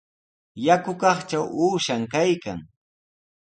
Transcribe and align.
Yakukaqtraw 0.65 1.45
uushan 1.63 2.03
kaykan. 2.13 2.59